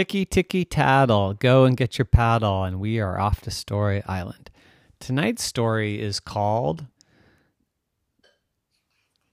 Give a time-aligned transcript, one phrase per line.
[0.00, 4.48] Ticky ticky tattle, go and get your paddle, and we are off to Story Island.
[4.98, 6.86] Tonight's story is called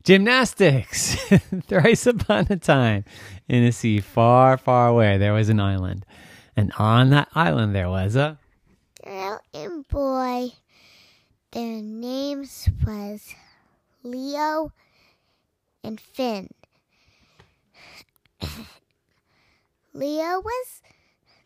[0.04, 1.16] Gymnastics.
[1.68, 3.06] Thrice upon a time,
[3.48, 6.06] in a sea far, far away, there was an island.
[6.58, 8.38] And on that island, there was a
[9.06, 10.50] girl and boy.
[11.54, 13.34] Their names was
[14.04, 14.74] Leo
[15.82, 16.50] and Finn.
[19.98, 20.84] Leo was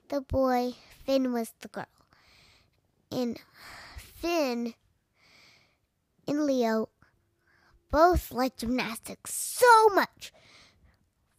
[0.10, 0.73] the boy,
[1.05, 1.86] Finn was the girl.
[3.10, 3.40] And
[3.98, 4.74] Finn
[6.27, 6.90] and Leo
[7.91, 10.34] both liked gymnastics so much.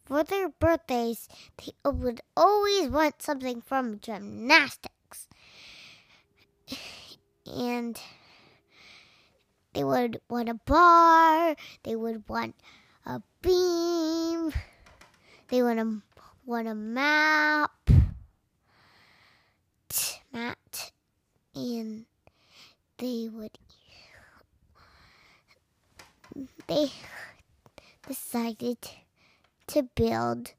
[0.05, 1.27] For their birthdays,
[1.57, 5.27] they would always want something from gymnastics.
[7.45, 8.01] And
[9.73, 12.55] they would want a bar, they would want
[13.05, 14.51] a beam,
[15.49, 16.01] they want a
[16.45, 17.71] want a map,
[20.31, 20.91] mat,
[21.55, 22.05] and
[22.97, 23.57] they would
[26.67, 26.87] they
[28.07, 28.77] decided
[29.67, 30.53] to build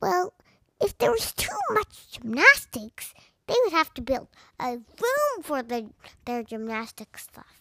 [0.00, 0.34] well
[0.80, 3.14] if there was too much gymnastics
[3.46, 4.28] they would have to build
[4.60, 5.90] a room for the,
[6.24, 7.60] their gymnastic stuff.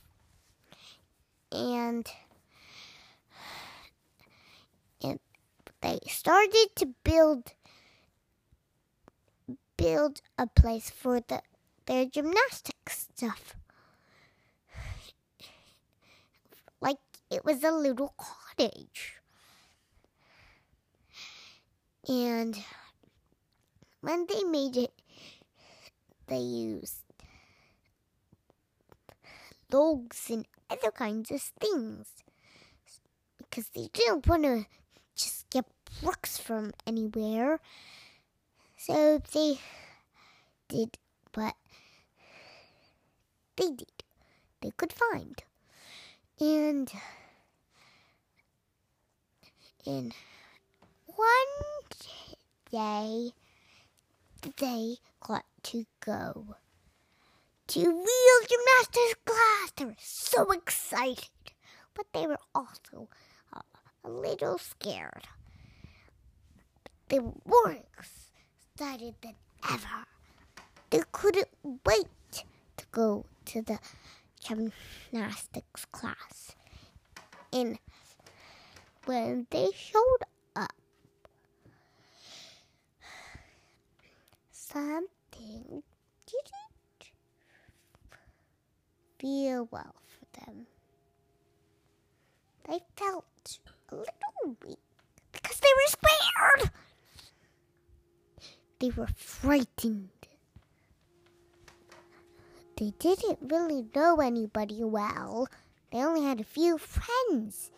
[1.52, 2.08] And
[5.82, 7.54] they started to build
[9.78, 11.42] build a place for the
[11.86, 13.56] their gymnastics stuff.
[16.80, 19.16] Like it was a little cottage.
[22.08, 22.58] And
[24.02, 24.92] when they made it,
[26.28, 27.04] they used
[29.72, 32.08] logs and other kinds of things
[33.38, 34.66] because they didn't want to
[36.00, 37.60] just from anywhere.
[38.78, 39.60] So they
[40.68, 40.98] did
[41.34, 41.56] what
[43.56, 44.04] they did.
[44.62, 45.42] They could find.
[46.40, 46.92] And
[49.86, 50.14] in
[51.06, 51.54] one
[52.72, 53.32] day
[54.42, 56.56] they got to go
[57.68, 59.72] to real gymnastics class.
[59.76, 61.30] They were so excited,
[61.94, 63.10] but they were also
[63.54, 65.28] a little scared.
[67.12, 69.36] They were excited than
[69.70, 70.06] ever.
[70.92, 71.50] They couldn't
[71.86, 72.08] wait
[72.78, 73.80] to go to the
[74.40, 76.56] gymnastics class.
[77.52, 77.80] And
[79.04, 80.24] when they showed
[80.56, 80.72] up,
[84.54, 85.84] something
[86.26, 87.12] didn't
[89.20, 90.66] feel well for them.
[92.70, 94.80] They felt a little weak
[95.34, 96.72] because they were scared.
[98.82, 100.10] They were frightened.
[102.78, 105.48] They didn't really know anybody well.
[105.92, 107.70] They only had a few friends.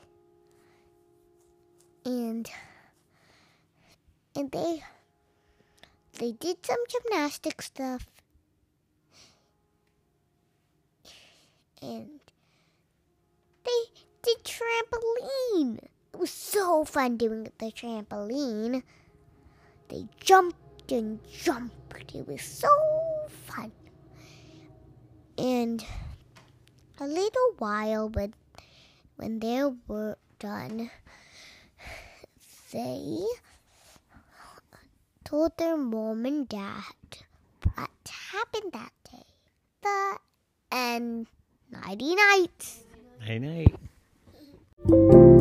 [2.06, 2.50] And
[4.34, 4.81] and they
[6.19, 8.08] they did some gymnastic stuff.
[11.81, 12.22] And
[13.66, 13.84] they
[14.22, 15.80] did trampoline.
[16.14, 18.84] It was so fun doing the trampoline.
[19.90, 20.56] They jumped
[20.92, 21.76] and jumped.
[22.14, 22.70] It was so
[23.48, 23.72] fun.
[25.38, 25.84] And
[27.00, 28.36] a little while when
[29.16, 30.92] when they were done,
[32.72, 33.26] they
[35.24, 36.94] told their mom and dad
[37.74, 37.90] what
[38.32, 39.26] happened that day.
[39.82, 40.18] The
[40.72, 41.28] end.
[41.72, 42.76] Nighty night.
[43.22, 45.33] Night night.